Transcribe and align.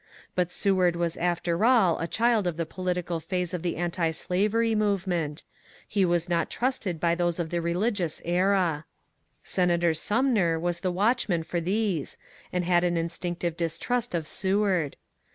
But 0.33 0.51
Seward 0.51 0.95
was 0.95 1.15
after 1.17 1.63
all 1.63 1.99
a 1.99 2.07
child 2.07 2.47
of 2.47 2.57
the 2.57 2.65
political 2.65 3.19
phase 3.19 3.53
of 3.53 3.61
the 3.61 3.77
antislavery 3.77 4.73
movement; 4.73 5.43
he 5.87 6.05
was 6.05 6.27
not 6.27 6.49
trusted 6.49 6.99
by 6.99 7.13
those 7.13 7.37
of 7.39 7.51
the 7.51 7.61
religious 7.61 8.19
era. 8.25 8.85
Senator 9.43 9.93
Sumner 9.93 10.59
was 10.59 10.79
the 10.79 10.91
watchman 10.91 11.43
for 11.43 11.61
these, 11.61 12.17
and 12.51 12.65
had 12.65 12.83
an 12.83 12.97
instinctive 12.97 13.55
distrust 13.55 14.15
of 14.15 14.25
Seward. 14.25 14.97